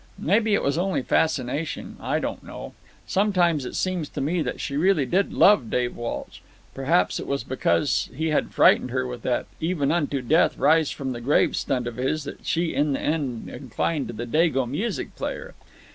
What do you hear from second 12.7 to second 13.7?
in the end